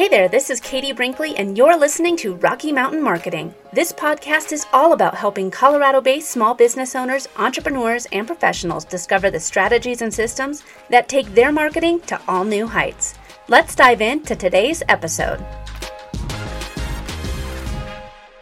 [0.00, 3.54] Hey there, this is Katie Brinkley, and you're listening to Rocky Mountain Marketing.
[3.74, 9.30] This podcast is all about helping Colorado based small business owners, entrepreneurs, and professionals discover
[9.30, 13.18] the strategies and systems that take their marketing to all new heights.
[13.48, 15.44] Let's dive into today's episode.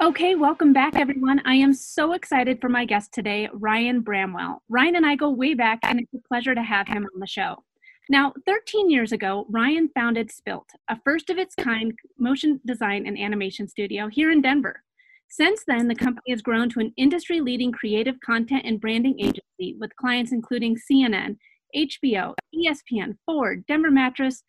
[0.01, 1.43] Okay, welcome back, everyone.
[1.45, 4.63] I am so excited for my guest today, Ryan Bramwell.
[4.69, 7.27] Ryan and I go way back, and it's a pleasure to have him on the
[7.27, 7.65] show.
[8.11, 13.19] Now, 13 years ago, Ryan founded Spillt, a first of its kind motion design and
[13.19, 14.83] animation studio here in Denver.
[15.29, 19.77] Since then, the company has grown to an industry leading creative content and branding agency
[19.79, 21.37] with clients including CNN,
[21.77, 24.43] HBO, ESPN, Ford, Denver Mattress,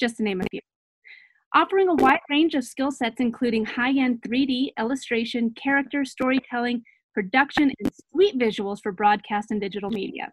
[0.00, 0.60] just to name a few.
[1.54, 7.70] Offering a wide range of skill sets, including high end 3D, illustration, character, storytelling, production,
[7.78, 10.32] and sweet visuals for broadcast and digital media.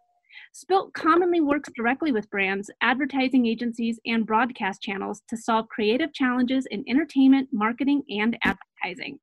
[0.51, 6.65] Spillt commonly works directly with brands, advertising agencies, and broadcast channels to solve creative challenges
[6.71, 9.19] in entertainment, marketing, and advertising.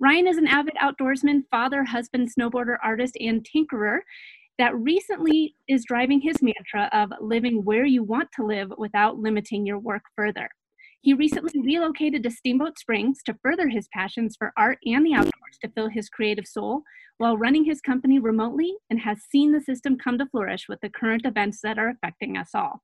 [0.00, 4.00] Ryan is an avid outdoorsman, father, husband, snowboarder, artist, and tinkerer
[4.58, 9.66] that recently is driving his mantra of living where you want to live without limiting
[9.66, 10.48] your work further.
[11.00, 15.58] He recently relocated to Steamboat Springs to further his passions for art and the outdoors
[15.62, 16.82] to fill his creative soul
[17.18, 20.88] while running his company remotely and has seen the system come to flourish with the
[20.88, 22.82] current events that are affecting us all.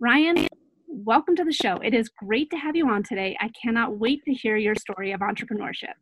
[0.00, 0.46] Ryan,
[0.88, 1.76] welcome to the show.
[1.76, 3.36] It is great to have you on today.
[3.40, 5.94] I cannot wait to hear your story of entrepreneurship.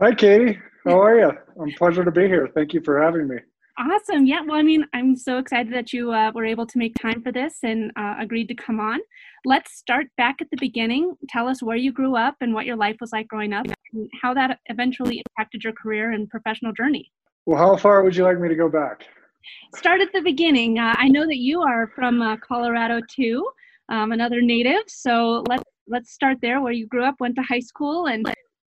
[0.00, 0.58] Hi, Katie.
[0.84, 1.32] How are you?
[1.60, 2.48] I'm pleasure to be here.
[2.54, 3.36] Thank you for having me.
[3.76, 4.24] Awesome.
[4.24, 4.42] Yeah.
[4.46, 7.32] Well, I mean, I'm so excited that you uh, were able to make time for
[7.32, 9.00] this and uh, agreed to come on.
[9.44, 11.16] Let's start back at the beginning.
[11.28, 14.08] Tell us where you grew up and what your life was like growing up and
[14.22, 17.10] how that eventually impacted your career and professional journey.
[17.46, 19.06] Well, how far would you like me to go back?
[19.74, 20.78] Start at the beginning.
[20.78, 23.46] Uh, I know that you are from uh, Colorado too,
[23.88, 24.82] um, another native.
[24.86, 28.24] So let's let's start there, where you grew up, went to high school, and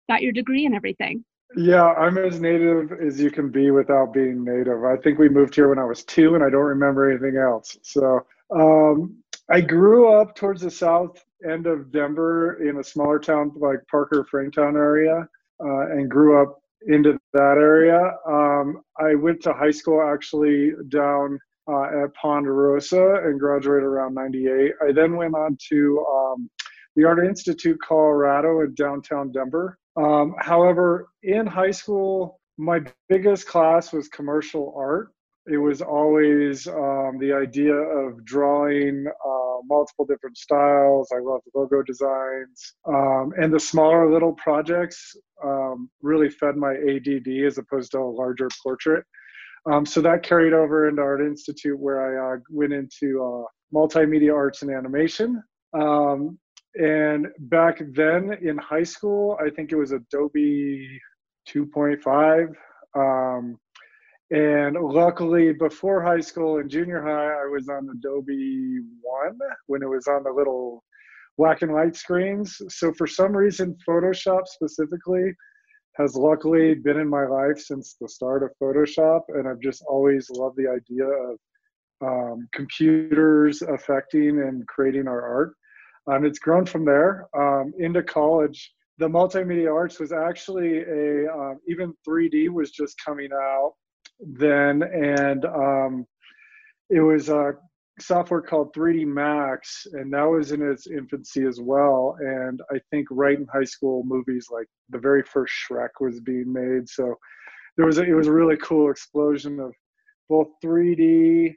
[0.09, 1.23] got your degree and everything.
[1.55, 4.83] Yeah, I'm as native as you can be without being native.
[4.83, 7.77] I think we moved here when I was two, and I don't remember anything else.
[7.83, 9.17] So um,
[9.49, 14.27] I grew up towards the south end of Denver in a smaller town like Parker,
[14.31, 15.27] Franktown area,
[15.63, 18.15] uh, and grew up into that area.
[18.27, 24.73] Um, I went to high school actually down uh, at Ponderosa and graduated around 98.
[24.87, 26.49] I then went on to um,
[26.97, 33.91] the Art Institute Colorado in downtown Denver um, however, in high school, my biggest class
[33.91, 35.11] was commercial art.
[35.51, 41.09] It was always um, the idea of drawing uh, multiple different styles.
[41.11, 42.73] I loved logo designs.
[42.85, 48.01] Um, and the smaller little projects um, really fed my ADD as opposed to a
[48.01, 49.05] larger portrait.
[49.71, 54.33] Um, so that carried over into Art Institute, where I uh, went into uh, multimedia
[54.33, 55.41] arts and animation.
[55.73, 56.37] Um,
[56.77, 61.01] and back then in high school, I think it was Adobe
[61.49, 62.53] 2.5.
[62.95, 63.57] Um,
[64.29, 69.89] and luckily, before high school and junior high, I was on Adobe 1 when it
[69.89, 70.83] was on the little
[71.37, 72.61] black and white screens.
[72.67, 75.33] So, for some reason, Photoshop specifically
[75.93, 79.21] has luckily been in my life since the start of Photoshop.
[79.29, 81.37] And I've just always loved the idea of
[82.01, 85.53] um, computers affecting and creating our art.
[86.11, 88.73] Um, it's grown from there um, into college.
[88.97, 93.73] The multimedia arts was actually a um, even 3D was just coming out
[94.19, 96.05] then, and um,
[96.89, 97.53] it was a
[97.99, 102.15] software called 3D Max, and that was in its infancy as well.
[102.19, 106.51] And I think right in high school, movies like the very first Shrek was being
[106.51, 107.15] made, so
[107.75, 109.73] there was a, it was a really cool explosion of
[110.29, 111.53] both 3D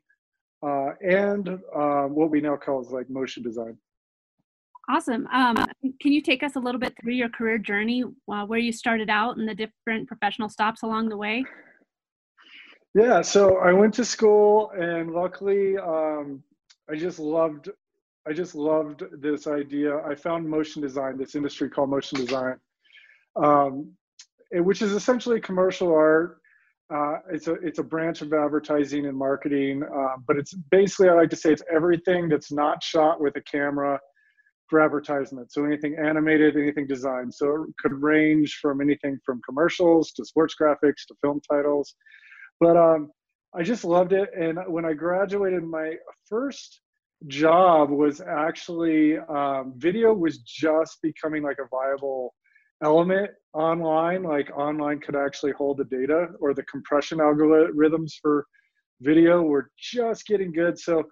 [0.63, 3.77] uh, and uh, what we now call is like motion design.
[4.89, 5.27] Awesome.
[5.33, 5.57] Um,
[6.01, 9.11] can you take us a little bit through your career journey, uh, where you started
[9.11, 11.45] out and the different professional stops along the way?
[12.95, 16.43] Yeah, so I went to school, and luckily, um,
[16.91, 17.69] I just loved,
[18.27, 19.99] I just loved this idea.
[19.99, 22.57] I found motion design, this industry called motion design,
[23.37, 23.93] um,
[24.51, 26.39] which is essentially commercial art.
[26.93, 31.13] Uh, it's a it's a branch of advertising and marketing, uh, but it's basically I
[31.13, 34.01] like to say it's everything that's not shot with a camera
[34.71, 35.53] for advertisement.
[35.53, 37.35] So anything animated, anything designed.
[37.35, 41.95] So it could range from anything from commercials to sports graphics to film titles.
[42.61, 43.11] But um,
[43.55, 44.31] I just loved it.
[44.39, 45.95] And when I graduated, my
[46.29, 46.81] first
[47.27, 52.33] job was actually um, video was just becoming like a viable
[52.83, 54.23] element online.
[54.23, 58.47] Like online could actually hold the data or the compression algorithms for
[59.01, 60.79] video were just getting good.
[60.79, 61.05] So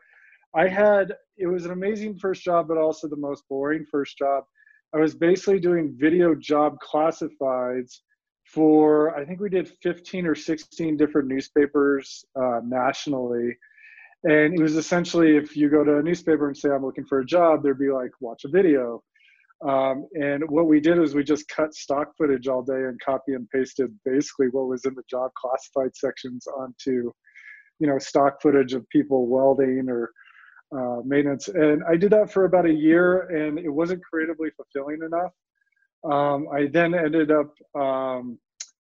[0.54, 4.44] I had it was an amazing first job, but also the most boring first job.
[4.94, 7.98] I was basically doing video job classifieds
[8.44, 13.56] for I think we did 15 or 16 different newspapers uh, nationally.
[14.24, 17.20] And it was essentially if you go to a newspaper and say, I'm looking for
[17.20, 19.02] a job, there'd be like, watch a video.
[19.66, 23.34] Um, and what we did is we just cut stock footage all day and copy
[23.34, 27.12] and pasted basically what was in the job classified sections onto,
[27.80, 30.10] you know, stock footage of people welding or
[30.76, 31.48] uh, maintenance.
[31.48, 35.32] And I did that for about a year and it wasn't creatively fulfilling enough.
[36.04, 38.38] Um, I then ended up, um,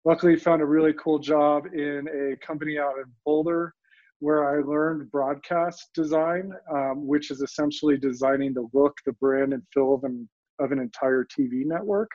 [0.04, 3.74] luckily, found a really cool job in a company out in Boulder
[4.20, 9.62] where I learned broadcast design, um, which is essentially designing the look, the brand, and
[9.74, 10.28] feel of an,
[10.60, 12.08] of an entire TV network.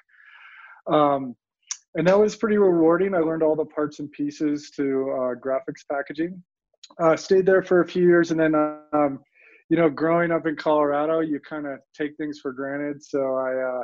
[0.90, 1.36] Um,
[1.96, 3.14] and that was pretty rewarding.
[3.14, 6.42] I learned all the parts and pieces to uh, graphics packaging.
[6.98, 9.20] Uh, stayed there for a few years, and then, um,
[9.70, 13.04] you know, growing up in Colorado, you kind of take things for granted.
[13.04, 13.84] So I uh,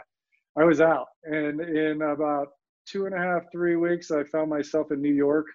[0.62, 1.08] I was out.
[1.24, 2.48] And in about
[2.88, 5.48] two and a half, three weeks, I found myself in New York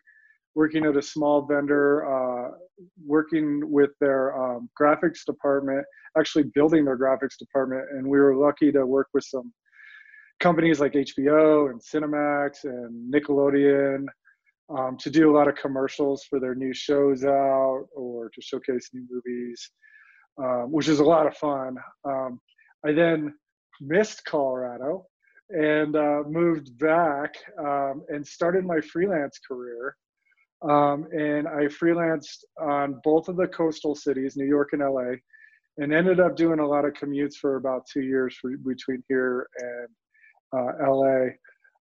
[0.55, 2.51] working at a small vendor, uh,
[3.07, 5.85] working with their um, graphics department,
[6.19, 7.85] actually building their graphics department.
[7.93, 9.53] And we were lucky to work with some
[10.41, 14.07] companies like HBO and Cinemax and Nickelodeon
[14.77, 18.91] um, to do a lot of commercials for their new shows out or to showcase
[18.93, 19.71] new movies,
[20.43, 21.77] um, which is a lot of fun.
[22.05, 22.41] Um,
[22.87, 23.35] I then
[23.81, 25.07] missed Colorado
[25.51, 29.97] and uh, moved back um, and started my freelance career.
[30.63, 35.15] Um, and I freelanced on both of the coastal cities, New York and LA,
[35.79, 39.49] and ended up doing a lot of commutes for about two years for, between here
[39.59, 39.89] and
[40.53, 41.29] uh, LA.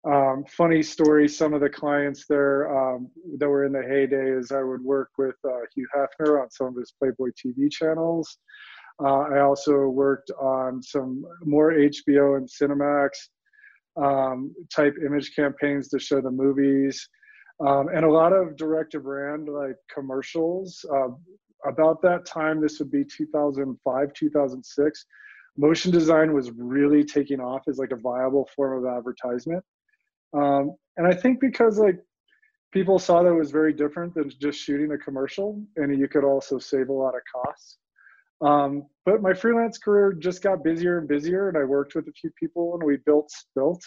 [0.06, 4.52] Um, funny story some of the clients there um, that were in the heyday is
[4.52, 8.38] I would work with uh, Hugh Hefner on some of his Playboy TV channels.
[9.02, 13.08] Uh, I also worked on some more HBO and Cinemax
[14.00, 17.08] um, type image campaigns to show the movies,
[17.66, 20.84] um, and a lot of direct to brand like commercials.
[20.88, 21.08] Uh,
[21.66, 25.06] about that time, this would be 2005, 2006.
[25.58, 29.64] Motion design was really taking off as like a viable form of advertisement,
[30.36, 31.98] um, and I think because like
[32.72, 36.24] people saw that it was very different than just shooting a commercial, and you could
[36.24, 37.78] also save a lot of costs.
[38.42, 42.12] Um, but my freelance career just got busier and busier, and I worked with a
[42.12, 43.80] few people, and we built Spillt.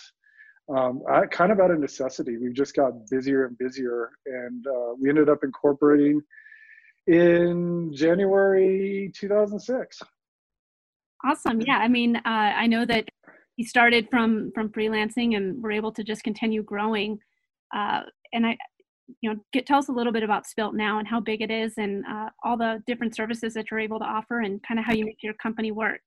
[0.75, 2.37] Um, I, kind of out of necessity.
[2.37, 6.21] We just got busier and busier, and uh, we ended up incorporating
[7.07, 9.99] in January 2006.
[11.25, 11.61] Awesome.
[11.61, 13.09] Yeah, I mean, uh, I know that
[13.59, 17.19] you started from from freelancing and were able to just continue growing.
[17.75, 18.57] Uh, and I,
[19.19, 21.51] you know, get, tell us a little bit about Spillt now and how big it
[21.51, 24.85] is and uh, all the different services that you're able to offer and kind of
[24.85, 25.99] how you make your company work.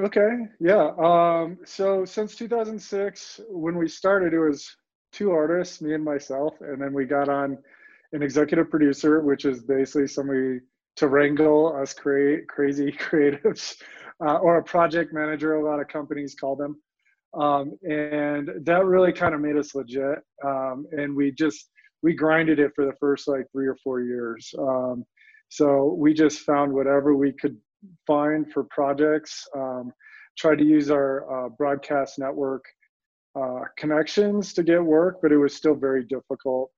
[0.00, 0.30] Okay,
[0.60, 0.92] yeah.
[0.96, 4.74] Um, so since 2006, when we started, it was
[5.12, 7.58] two artists, me and myself, and then we got on
[8.14, 10.60] an executive producer, which is basically somebody
[10.96, 13.76] to wrangle us create crazy creatives,
[14.24, 15.54] uh, or a project manager.
[15.54, 16.80] A lot of companies call them.
[17.38, 20.18] Um, and that really kind of made us legit.
[20.44, 21.70] Um, and we just
[22.02, 24.52] we grinded it for the first like three or four years.
[24.58, 25.04] Um,
[25.48, 27.56] so we just found whatever we could
[28.06, 29.46] find for projects.
[29.56, 29.92] Um,
[30.36, 32.64] tried to use our uh, broadcast network
[33.40, 36.70] uh, connections to get work, but it was still very difficult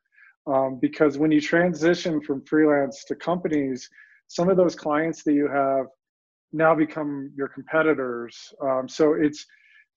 [0.46, 3.88] um, because when you transition from freelance to companies,
[4.28, 5.87] some of those clients that you have
[6.56, 8.52] now become your competitors.
[8.62, 9.44] Um, so it's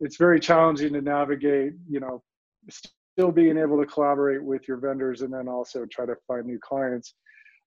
[0.01, 2.23] it's very challenging to navigate, you know,
[2.69, 6.59] still being able to collaborate with your vendors and then also try to find new
[6.59, 7.13] clients.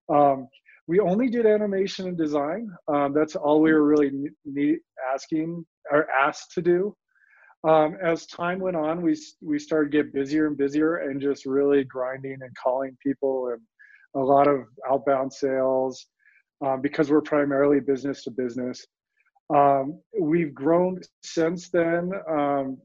[0.09, 0.47] Um,
[0.87, 2.69] we only did animation and design.
[2.87, 4.11] Um, that's all we were really
[4.45, 4.79] need,
[5.13, 6.95] asking or asked to do.
[7.65, 11.45] Um, as time went on, we we started to get busier and busier and just
[11.45, 13.61] really grinding and calling people and
[14.15, 16.07] a lot of outbound sales
[16.63, 18.85] um, because we're primarily business to business.
[19.53, 22.11] Um, we've grown since then.
[22.29, 22.77] Um,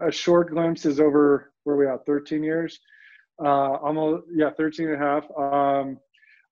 [0.00, 2.78] a short glimpse is over where we at 13 years,
[3.42, 5.24] uh, almost yeah, 13 and a half.
[5.38, 5.98] Um,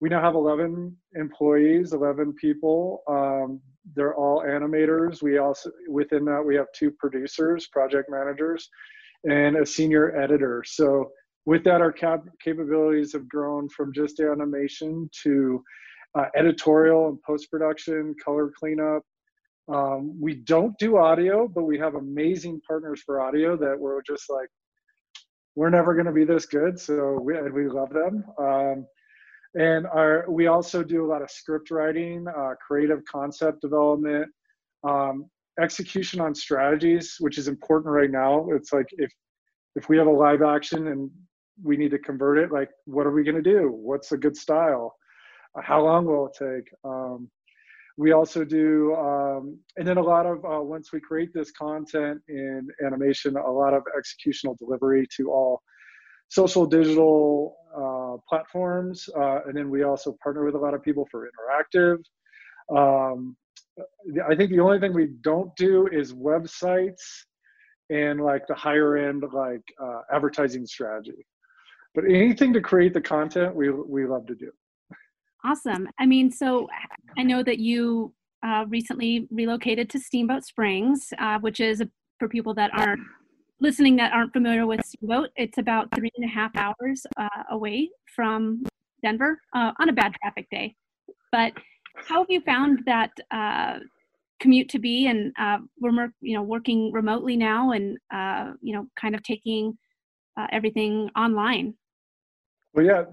[0.00, 3.02] we now have 11 employees, 11 people.
[3.08, 3.60] Um,
[3.94, 5.22] they're all animators.
[5.22, 8.68] We also within that we have two producers, project managers,
[9.24, 10.64] and a senior editor.
[10.66, 11.10] So
[11.44, 15.62] with that, our cap- capabilities have grown from just animation to
[16.14, 19.02] uh, editorial and post production, color cleanup.
[19.72, 24.28] Um, we don't do audio, but we have amazing partners for audio that we're just
[24.28, 24.48] like,
[25.54, 26.78] we're never going to be this good.
[26.78, 28.24] So we, and we love them.
[28.38, 28.86] Um,
[29.54, 34.30] and our, we also do a lot of script writing, uh, creative concept development.
[34.82, 35.26] Um,
[35.60, 38.48] execution on strategies, which is important right now.
[38.50, 39.12] It's like if
[39.74, 41.10] if we have a live action and
[41.62, 43.70] we need to convert it, like what are we going to do?
[43.70, 44.94] What's a good style?
[45.60, 46.72] How long will it take?
[46.84, 47.30] Um,
[47.98, 52.20] we also do, um, and then a lot of uh, once we create this content
[52.28, 55.60] in animation, a lot of executional delivery to all
[56.28, 61.06] social digital uh, platforms, uh, and then we also partner with a lot of people
[61.10, 61.98] for interactive.
[62.74, 63.36] Um,
[64.26, 67.02] I think the only thing we don't do is websites
[67.90, 71.26] and like the higher end like uh, advertising strategy.
[71.94, 74.50] But anything to create the content, we we love to do.
[75.44, 75.88] Awesome.
[75.98, 76.68] I mean, so
[77.18, 81.82] I know that you uh, recently relocated to Steamboat Springs, uh, which is
[82.18, 83.00] for people that aren't
[83.60, 85.30] listening that aren't familiar with Steamboat.
[85.36, 88.64] It's about three and a half hours uh, away from
[89.02, 90.74] Denver uh, on a bad traffic day.
[91.30, 91.52] But
[91.94, 93.78] how have you found that uh,
[94.40, 95.06] commute to be?
[95.06, 97.98] And uh, we're you know working remotely now, and
[98.60, 99.76] you know kind of taking
[100.52, 101.74] everything online.
[102.74, 103.04] Well, yeah.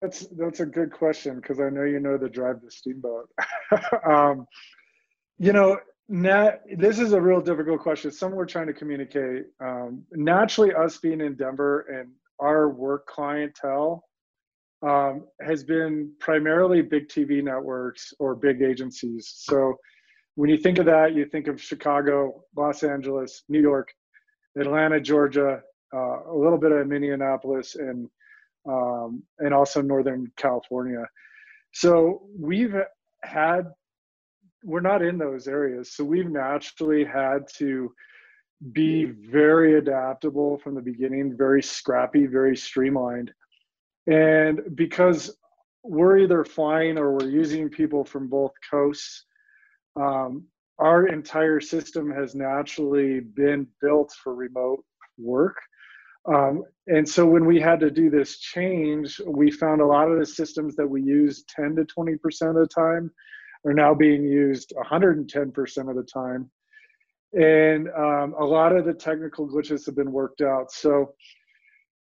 [0.00, 3.28] That's that's a good question because I know you know the drive the Steamboat.
[4.06, 4.46] um,
[5.38, 5.78] you know,
[6.08, 8.10] nat- this is a real difficult question.
[8.12, 9.46] Something we're trying to communicate.
[9.60, 14.04] Um, naturally, us being in Denver and our work clientele
[14.82, 19.32] um, has been primarily big TV networks or big agencies.
[19.36, 19.74] So
[20.36, 23.92] when you think of that, you think of Chicago, Los Angeles, New York,
[24.56, 25.60] Atlanta, Georgia,
[25.92, 28.08] uh, a little bit of Minneapolis, and
[28.66, 31.04] um, and also Northern California.
[31.72, 32.74] So we've
[33.22, 33.62] had,
[34.64, 35.92] we're not in those areas.
[35.94, 37.92] So we've naturally had to
[38.72, 43.32] be very adaptable from the beginning, very scrappy, very streamlined.
[44.06, 45.36] And because
[45.84, 49.24] we're either flying or we're using people from both coasts,
[49.96, 50.44] um,
[50.78, 54.84] our entire system has naturally been built for remote
[55.18, 55.56] work.
[56.32, 60.18] Um, and so when we had to do this change, we found a lot of
[60.18, 62.16] the systems that we use 10 to 20%
[62.48, 63.10] of the time
[63.64, 66.50] are now being used 110% of the time.
[67.34, 70.72] And um, a lot of the technical glitches have been worked out.
[70.72, 71.14] So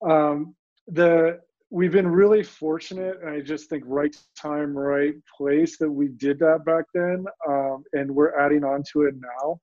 [0.06, 0.56] um,
[0.88, 1.40] the
[1.70, 6.38] we've been really fortunate, and I just think right time, right place that we did
[6.40, 9.60] that back then, um, and we're adding on to it now.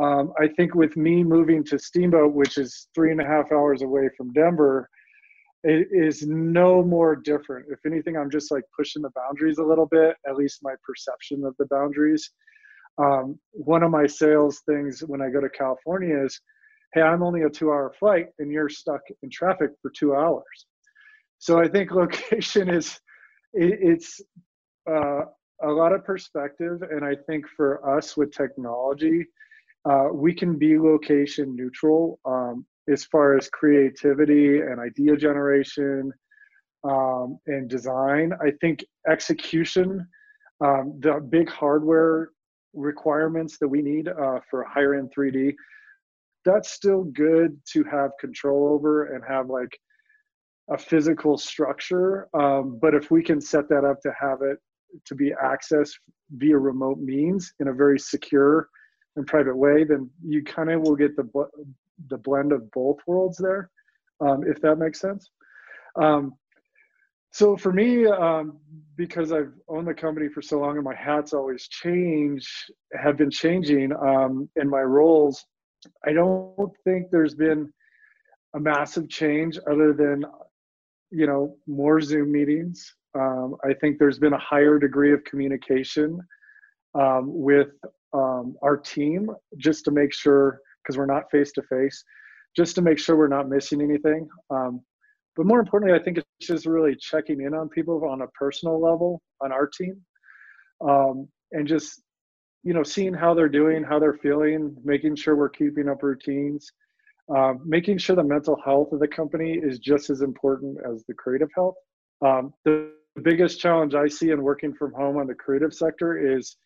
[0.00, 3.82] Um, I think with me moving to Steamboat, which is three and a half hours
[3.82, 4.88] away from Denver,
[5.62, 7.66] it is no more different.
[7.70, 11.44] If anything, I'm just like pushing the boundaries a little bit, at least my perception
[11.44, 12.30] of the boundaries.
[12.96, 16.40] Um, one of my sales things when I go to California is,
[16.94, 20.66] hey, I'm only a two hour flight and you're stuck in traffic for two hours.
[21.38, 22.98] So I think location is,
[23.52, 24.20] it, it's
[24.90, 25.22] uh,
[25.62, 26.80] a lot of perspective.
[26.90, 29.26] And I think for us with technology,
[29.88, 36.12] uh, we can be location neutral um, as far as creativity and idea generation
[36.84, 38.32] um, and design.
[38.42, 40.06] I think execution,
[40.64, 42.30] um, the big hardware
[42.74, 45.54] requirements that we need uh, for higher end 3D,
[46.44, 49.78] that's still good to have control over and have like
[50.70, 52.28] a physical structure.
[52.34, 54.58] Um, but if we can set that up to have it
[55.06, 55.92] to be accessed
[56.32, 58.68] via remote means in a very secure
[59.16, 61.28] and private way, then you kind of will get the
[62.08, 63.70] the blend of both worlds there,
[64.20, 65.30] um, if that makes sense.
[66.00, 66.32] Um,
[67.32, 68.58] so for me, um,
[68.96, 72.48] because I've owned the company for so long and my hats always change,
[73.00, 75.44] have been changing um, in my roles,
[76.06, 77.72] I don't think there's been
[78.54, 80.24] a massive change other than,
[81.10, 82.94] you know, more Zoom meetings.
[83.14, 86.20] Um, I think there's been a higher degree of communication
[86.94, 87.70] um, with
[88.12, 92.04] um, our team just to make sure, because we're not face to face,
[92.56, 94.28] just to make sure we're not missing anything.
[94.50, 94.80] Um,
[95.36, 98.80] but more importantly, I think it's just really checking in on people on a personal
[98.80, 100.00] level on our team,
[100.80, 102.02] um, and just
[102.62, 106.70] you know seeing how they're doing, how they're feeling, making sure we're keeping up routines,
[107.34, 111.14] um, making sure the mental health of the company is just as important as the
[111.14, 111.76] creative health.
[112.22, 116.56] Um, the biggest challenge I see in working from home on the creative sector is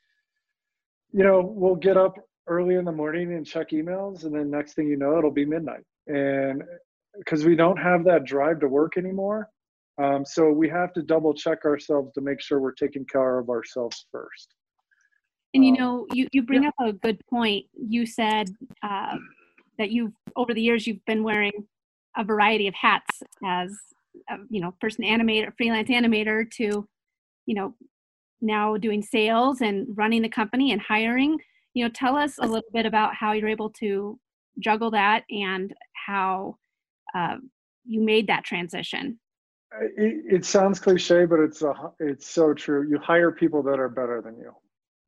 [1.14, 2.16] you know, we'll get up
[2.48, 5.44] early in the morning and check emails, and then next thing you know, it'll be
[5.46, 5.84] midnight.
[6.08, 6.62] And
[7.16, 9.48] because we don't have that drive to work anymore,
[10.02, 13.48] um, so we have to double check ourselves to make sure we're taking care of
[13.48, 14.54] ourselves first.
[15.54, 16.70] And you um, know, you, you bring yeah.
[16.70, 17.66] up a good point.
[17.74, 18.48] You said
[18.82, 19.14] uh,
[19.78, 21.52] that you've over the years you've been wearing
[22.16, 23.70] a variety of hats as
[24.30, 26.88] a, you know person animator, freelance animator to
[27.46, 27.72] you know
[28.44, 31.38] now doing sales and running the company and hiring
[31.74, 34.18] you know, tell us a little bit about how you're able to
[34.60, 35.74] juggle that and
[36.06, 36.56] how
[37.14, 37.36] uh,
[37.84, 39.18] you made that transition.
[39.96, 42.88] It, it, sounds cliche, but it's a, it's so true.
[42.88, 44.52] You hire people that are better than you.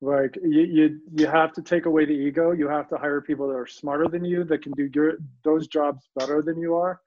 [0.01, 2.51] Like you, you, you have to take away the ego.
[2.51, 5.15] You have to hire people that are smarter than you, that can do your,
[5.45, 7.01] those jobs better than you are.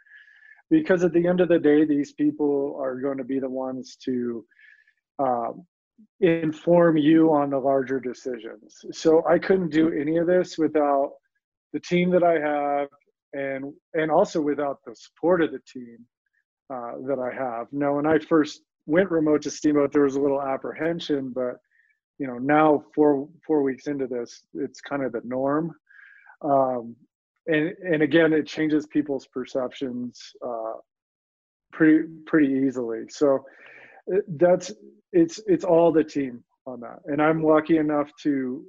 [0.72, 3.98] Because at the end of the day, these people are going to be the ones
[4.06, 4.46] to
[5.20, 5.66] um,
[6.22, 8.84] inform you on the larger decisions.
[8.92, 11.12] So I couldn't do any of this without
[11.74, 12.88] the team that I have
[13.34, 15.98] and and also without the support of the team
[16.74, 17.68] uh, that I have.
[17.72, 21.56] Now, when I first went remote to Steamboat, there was a little apprehension, but
[22.18, 25.72] you know now four four weeks into this, it's kind of the norm.
[26.42, 26.96] Um,
[27.48, 30.74] and and again, it changes people's perceptions uh,
[31.72, 33.04] pretty pretty easily.
[33.10, 33.46] So
[34.14, 34.72] uh, that's
[35.12, 38.64] it's it's all the team on that, and I'm lucky enough to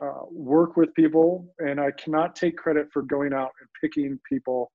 [0.00, 4.72] uh, work with people, and I cannot take credit for going out and picking people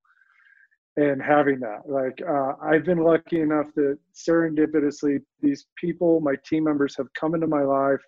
[0.95, 1.81] and having that.
[1.88, 7.36] Like uh, I've been lucky enough that serendipitously these people, my team members, have come
[7.36, 8.01] into my life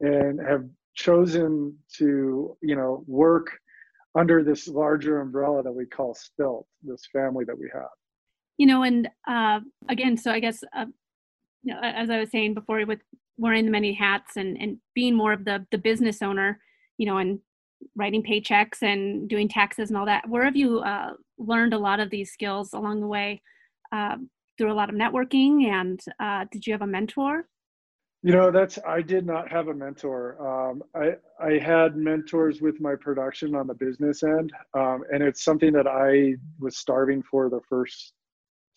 [0.00, 0.64] and have
[0.94, 3.50] chosen to you know work
[4.16, 7.88] under this larger umbrella that we call Spillt, this family that we have.
[8.56, 10.86] You know, and uh, again, so I guess uh,
[11.70, 13.00] as I was saying before, with
[13.36, 16.60] wearing the many hats and and being more of the the business owner,
[16.96, 17.38] you know, and
[17.96, 20.28] writing paychecks and doing taxes and all that.
[20.28, 23.40] Where have you uh, learned a lot of these skills along the way?
[23.92, 24.16] Uh,
[24.58, 27.46] through a lot of networking, and uh, did you have a mentor?
[28.22, 30.36] You know, that's I did not have a mentor.
[30.44, 35.44] Um, I I had mentors with my production on the business end, um, and it's
[35.44, 38.14] something that I was starving for the first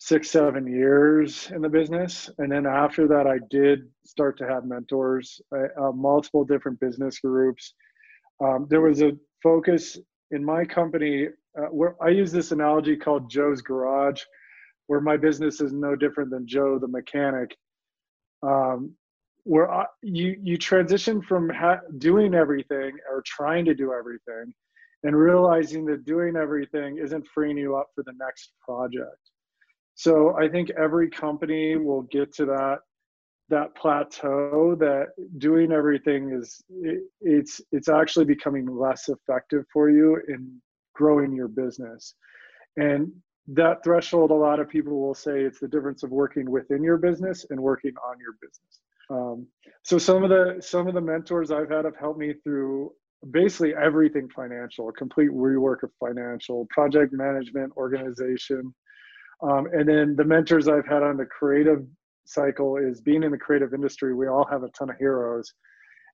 [0.04, 2.28] six seven years in the business.
[2.38, 7.74] And then after that i did start to have mentors uh, multiple different business groups.
[8.44, 9.96] Um, there was a focus
[10.32, 14.20] in my company uh, where i use this analogy called joe's garage
[14.88, 17.56] where my business is no different than joe the mechanic.
[18.42, 18.96] Um,
[19.44, 24.52] where I, you you transition from ha- doing everything or trying to do everything
[25.04, 29.31] and realizing that doing everything isn't freeing you up for the next project
[29.94, 32.78] so I think every company will get to that
[33.48, 40.18] that plateau that doing everything is it, it's it's actually becoming less effective for you
[40.28, 40.60] in
[40.94, 42.14] growing your business.
[42.76, 43.12] And
[43.48, 46.96] that threshold a lot of people will say it's the difference of working within your
[46.96, 48.80] business and working on your business.
[49.10, 49.46] Um,
[49.82, 52.92] so some of the some of the mentors I've had have helped me through
[53.30, 58.74] basically everything financial, a complete rework of financial, project management, organization,
[59.42, 61.84] um, and then the mentors I've had on the creative
[62.24, 65.52] cycle is being in the creative industry, we all have a ton of heroes.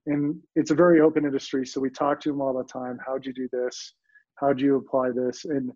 [0.07, 1.67] And it's a very open industry.
[1.67, 2.99] So we talk to them all the time.
[3.05, 3.95] How'd you do this?
[4.37, 5.45] How'd you apply this?
[5.45, 5.71] And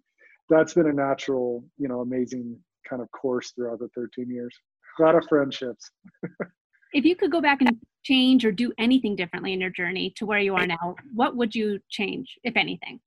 [0.48, 4.54] that's been a natural, you know, amazing kind of course throughout the 13 years.
[4.98, 5.90] A lot of friendships.
[6.92, 10.26] if you could go back and change or do anything differently in your journey to
[10.26, 13.00] where you are now, what would you change, if anything?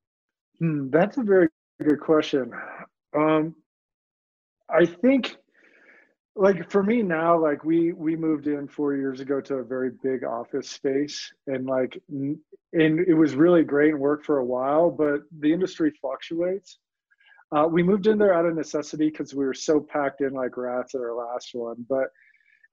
[0.60, 1.48] Hmm, that's a very
[1.84, 2.52] good question.
[3.16, 3.56] Um,
[4.70, 5.38] I think
[6.36, 9.92] like for me now like we we moved in four years ago to a very
[10.04, 14.92] big office space and like and it was really great and worked for a while
[14.92, 16.80] but the industry fluctuates.
[17.56, 20.58] Uh, we moved in there out of necessity because we were so packed in like
[20.58, 22.08] rats at our last one but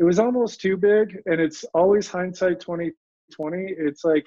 [0.00, 4.26] it was almost too big and it's always hindsight 2020 it's like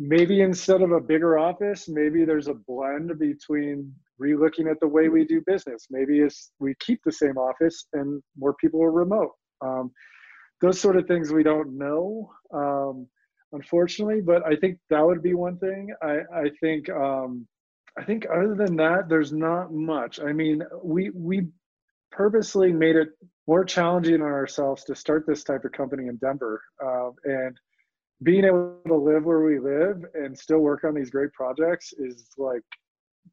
[0.00, 5.08] maybe instead of a bigger office maybe there's a blend between relooking at the way
[5.08, 5.86] we do business.
[5.90, 9.32] Maybe it's we keep the same office and more people are remote.
[9.60, 9.90] Um,
[10.60, 13.06] those sort of things we don't know, um,
[13.52, 14.20] unfortunately.
[14.20, 15.92] But I think that would be one thing.
[16.02, 17.46] I, I think um,
[17.98, 20.20] I think other than that, there's not much.
[20.20, 21.48] I mean, we we
[22.10, 23.08] purposely made it
[23.46, 27.58] more challenging on ourselves to start this type of company in Denver, uh, and
[28.22, 32.28] being able to live where we live and still work on these great projects is
[32.38, 32.62] like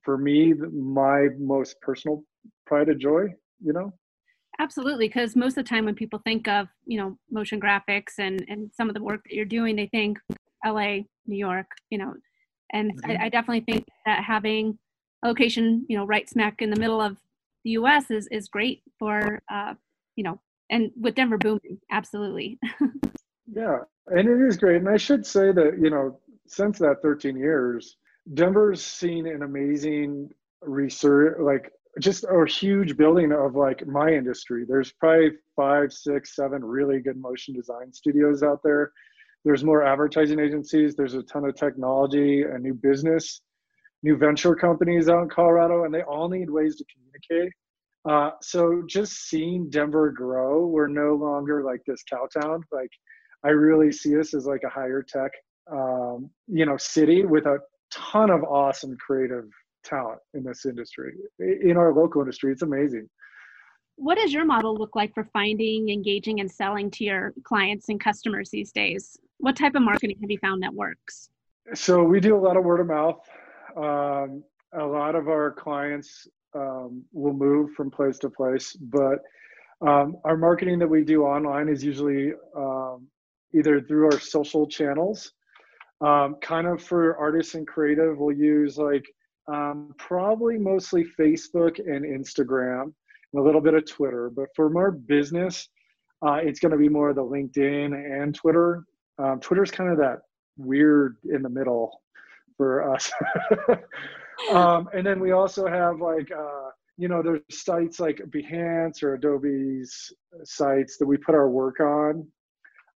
[0.04, 2.24] for me my most personal
[2.66, 3.28] pride of joy
[3.64, 3.94] you know?
[4.60, 8.44] Absolutely because most of the time when people think of you know motion graphics and
[8.48, 10.20] and some of the work that you're doing they think
[10.66, 12.14] la new york you know?
[12.74, 13.12] And mm-hmm.
[13.12, 14.78] I, I, definitely think that having
[15.24, 17.18] a location you know right smack in the middle of
[17.64, 19.74] the us is is great for uh
[20.16, 22.60] you know and with denver booming absolutely.
[23.54, 27.36] Yeah and it is great and i should say that you know since that 13
[27.36, 27.98] years
[28.34, 30.30] Denver's seen an amazing
[30.62, 34.66] research, like just a huge building of like my industry.
[34.68, 38.92] There's probably five, six, seven really good motion design studios out there
[39.44, 40.96] there's more advertising agencies.
[40.96, 43.42] There's a ton of technology and new business,
[44.04, 47.52] new venture companies out in Colorado, and they all need ways to communicate.
[48.08, 52.64] Uh, so just seeing Denver grow, we're no longer like this cow town.
[52.72, 52.90] Like
[53.44, 55.32] I really see us as like a higher tech,
[55.72, 57.60] um, you know, city with a
[57.92, 59.46] ton of awesome creative
[59.84, 61.14] talent in this industry.
[61.40, 63.10] In our local industry, it's amazing.
[63.96, 68.00] What does your model look like for finding, engaging, and selling to your clients and
[68.00, 69.18] customers these days?
[69.38, 71.30] What type of marketing have you found that works?
[71.74, 73.20] So we do a lot of word of mouth.
[73.78, 79.20] Um, a lot of our clients um, will move from place to place, but
[79.82, 83.08] um, our marketing that we do online is usually um,
[83.54, 85.34] either through our social channels.
[86.02, 89.06] Um, kind of for artists and creative, we'll use like
[89.48, 94.30] um, probably mostly Facebook and Instagram, and a little bit of Twitter.
[94.30, 95.70] But for more business,
[96.26, 98.84] uh, it's going to be more the LinkedIn and Twitter.
[99.18, 100.20] Um, Twitter's kind of that
[100.58, 102.02] weird in the middle
[102.58, 103.12] for us.
[104.52, 109.16] um, and then we also have like, uh, you know, there's sites like Behance or
[109.16, 112.28] Adobe's sites that we put our work on.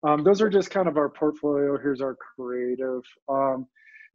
[0.07, 1.79] Um, those are just kind of our portfolio.
[1.79, 3.03] Here's our creative.
[3.29, 3.67] Um,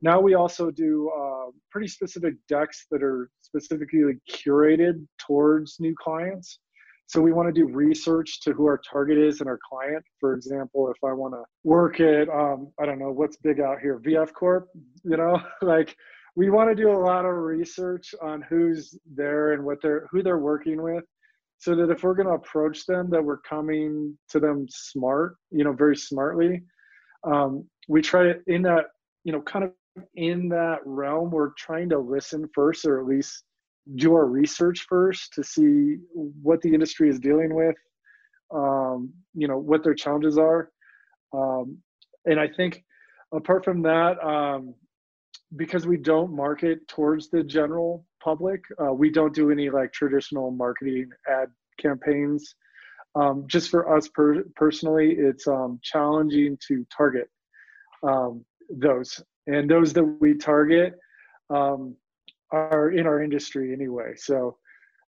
[0.01, 6.59] now we also do uh, pretty specific decks that are specifically curated towards new clients.
[7.07, 10.03] So we want to do research to who our target is and our client.
[10.19, 13.79] For example, if I want to work at, um, I don't know, what's big out
[13.81, 14.67] here, VF Corp,
[15.03, 15.95] you know, like
[16.35, 20.21] we want to do a lot of research on who's there and what they're, who
[20.21, 21.03] they're working with
[21.59, 25.63] so that if we're going to approach them, that we're coming to them smart, you
[25.63, 26.63] know, very smartly.
[27.25, 28.85] Um, we try in that,
[29.25, 29.71] you know, kind of
[30.15, 33.43] in that realm, we're trying to listen first, or at least
[33.95, 37.75] do our research first to see what the industry is dealing with,
[38.53, 40.71] um, you know, what their challenges are.
[41.33, 41.77] Um,
[42.25, 42.83] and I think
[43.33, 44.75] apart from that, um,
[45.57, 50.51] because we don't market towards the general public, uh, we don't do any like traditional
[50.51, 52.55] marketing ad campaigns.
[53.15, 57.27] Um, just for us per- personally, it's um, challenging to target
[58.03, 59.19] um, those.
[59.47, 60.93] And those that we target,
[61.49, 61.95] um,
[62.51, 64.13] are in our industry anyway.
[64.15, 64.57] So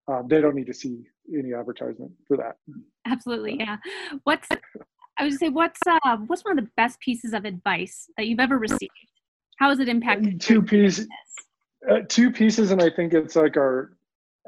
[0.07, 2.55] um, they don't need to see any advertisement for that.
[3.05, 3.77] Absolutely, yeah.
[4.23, 4.47] What's
[5.17, 8.39] I would say what's uh, what's one of the best pieces of advice that you've
[8.39, 8.91] ever received?
[9.57, 11.07] How has it impacted two pieces?
[11.87, 13.93] Uh, two pieces, and I think it's like our.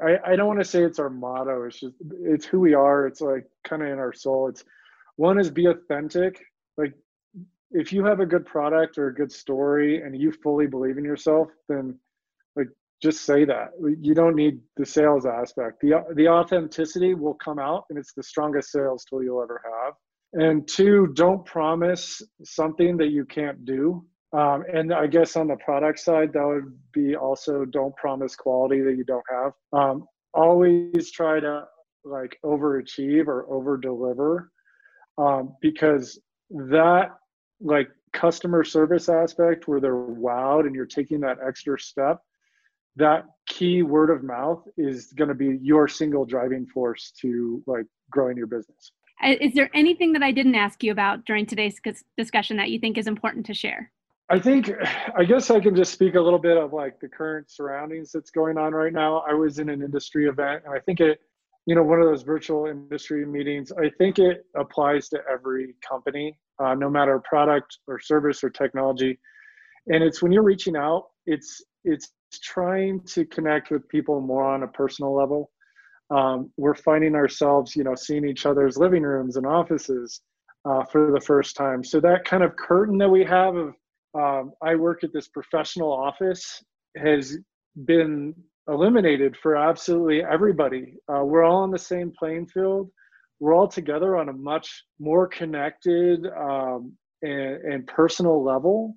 [0.02, 1.64] I, I don't want to say it's our motto.
[1.64, 3.06] It's just it's who we are.
[3.06, 4.48] It's like kind of in our soul.
[4.48, 4.64] It's
[5.16, 6.42] one is be authentic.
[6.76, 6.94] Like
[7.70, 11.04] if you have a good product or a good story and you fully believe in
[11.04, 11.98] yourself, then
[12.56, 12.68] like
[13.02, 17.84] just say that you don't need the sales aspect the the authenticity will come out
[17.90, 19.94] and it's the strongest sales tool you'll ever have
[20.34, 25.56] and two don't promise something that you can't do um, and i guess on the
[25.56, 31.10] product side that would be also don't promise quality that you don't have um, always
[31.10, 31.64] try to
[32.04, 34.50] like overachieve or over deliver
[35.18, 37.10] um, because that
[37.60, 42.20] like customer service aspect where they're wowed and you're taking that extra step
[42.96, 47.86] that key word of mouth is going to be your single driving force to like
[48.10, 48.92] growing your business.
[49.24, 51.80] Is there anything that I didn't ask you about during today's
[52.18, 53.90] discussion that you think is important to share?
[54.32, 54.70] I think,
[55.14, 58.30] I guess I can just speak a little bit of like the current surroundings that's
[58.30, 59.22] going on right now.
[59.28, 61.20] I was in an industry event and I think it,
[61.66, 66.38] you know, one of those virtual industry meetings, I think it applies to every company,
[66.58, 69.18] uh, no matter product or service or technology.
[69.88, 72.10] And it's when you're reaching out, it's, it's
[72.42, 75.50] trying to connect with people more on a personal level.
[76.08, 80.22] Um, we're finding ourselves, you know, seeing each other's living rooms and offices
[80.64, 81.84] uh, for the first time.
[81.84, 83.74] So that kind of curtain that we have of
[84.14, 86.62] um, I work at this professional office
[86.96, 87.38] has
[87.86, 88.34] been
[88.68, 90.94] eliminated for absolutely everybody.
[91.12, 92.90] Uh, we're all on the same playing field.
[93.40, 98.94] We're all together on a much more connected um, and, and personal level.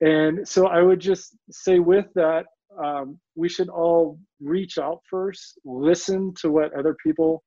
[0.00, 2.46] And so I would just say with that,
[2.82, 7.44] um, we should all reach out first, listen to what other people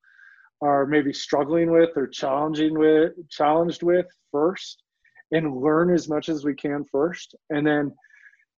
[0.61, 4.83] are maybe struggling with or challenging with, challenged with first,
[5.31, 7.91] and learn as much as we can first, and then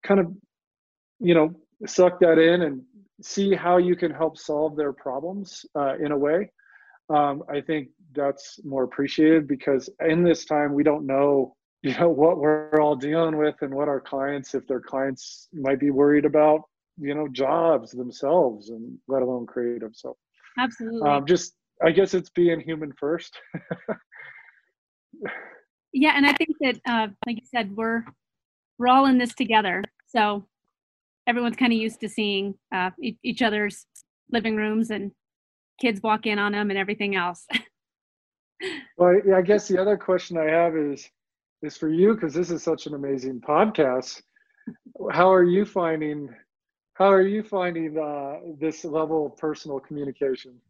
[0.05, 0.33] kind of,
[1.19, 1.55] you know,
[1.87, 2.83] suck that in and
[3.23, 6.51] see how you can help solve their problems uh, in a way.
[7.09, 12.09] Um, I think that's more appreciated because in this time we don't know you know
[12.09, 16.25] what we're all dealing with and what our clients if their clients might be worried
[16.25, 16.63] about
[16.99, 19.93] you know jobs themselves and let alone creative.
[19.95, 20.17] So
[20.59, 21.09] absolutely.
[21.09, 23.39] um, just i guess it's being human first
[25.99, 28.05] Yeah, and I think that, uh, like you said, we're
[28.79, 29.83] we're all in this together.
[30.07, 30.47] So
[31.27, 33.87] everyone's kind of used to seeing uh, e- each other's
[34.31, 35.11] living rooms and
[35.81, 37.47] kids walk in on them and everything else.
[38.99, 41.09] well, I guess the other question I have is
[41.63, 44.21] is for you because this is such an amazing podcast.
[45.11, 46.29] How are you finding
[46.93, 50.61] how are you finding uh, this level of personal communication?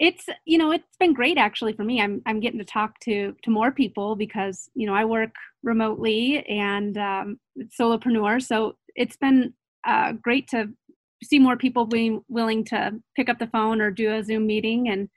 [0.00, 2.00] It's you know it's been great actually for me.
[2.00, 6.42] I'm I'm getting to talk to to more people because you know I work remotely
[6.48, 7.38] and um,
[7.78, 9.52] solopreneur, so it's been
[9.86, 10.70] uh, great to
[11.22, 14.88] see more people being willing to pick up the phone or do a Zoom meeting
[14.88, 15.10] and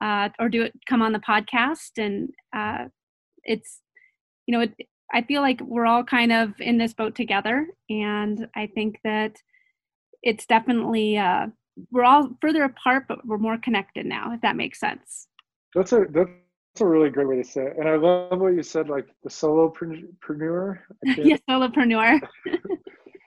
[0.00, 1.98] uh, or do it come on the podcast.
[1.98, 2.86] And uh,
[3.44, 3.82] it's
[4.46, 4.74] you know it,
[5.12, 7.68] I feel like we're all kind of in this boat together.
[7.90, 9.36] And I think that
[10.22, 11.48] it's definitely uh,
[11.90, 15.28] we're all further apart but we're more connected now if that makes sense.
[15.74, 18.62] That's a that's a really great way to say it and I love what you
[18.62, 20.78] said like the solopreneur.
[21.04, 22.20] yes, solopreneur.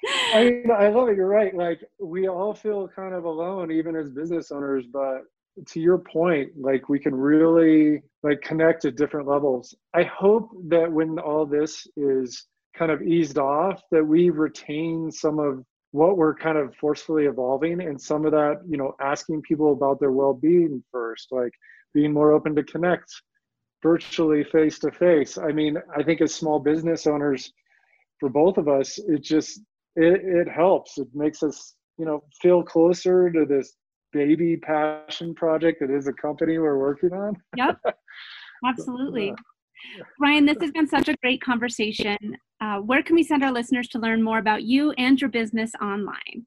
[0.34, 1.18] I mean, I love it.
[1.18, 1.56] You're right.
[1.56, 4.86] Like we all feel kind of alone, even as business owners.
[4.92, 5.22] But
[5.68, 9.76] to your point, like we can really like connect at different levels.
[9.94, 15.40] I hope that when all this is kind of eased off, that we retain some
[15.40, 19.74] of what we're kind of forcefully evolving and some of that, you know, asking people
[19.74, 21.54] about their well-being first, like
[21.94, 23.06] being more open to connect
[23.84, 25.38] virtually face to face.
[25.38, 27.54] I mean, I think as small business owners,
[28.20, 29.62] for both of us, it just
[29.96, 30.98] it, it helps.
[30.98, 33.76] It makes us, you know, feel closer to this
[34.14, 37.36] baby passion project that is a company we're working on.
[37.56, 37.78] Yep,
[38.66, 39.36] absolutely.
[40.20, 42.18] Ryan, this has been such a great conversation.
[42.62, 45.72] Uh, where can we send our listeners to learn more about you and your business
[45.82, 46.46] online?